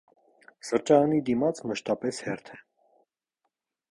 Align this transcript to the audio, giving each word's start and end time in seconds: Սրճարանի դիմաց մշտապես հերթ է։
Սրճարանի 0.69 1.19
դիմաց 1.27 1.61
մշտապես 1.71 2.21
հերթ 2.29 2.51
է։ 2.57 2.59